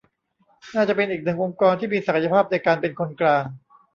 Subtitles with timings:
[0.75, 3.43] น่าจะเป็นอีกหนึ่งองค์กรที่มีศักยภาพในการเป็นคนกลาง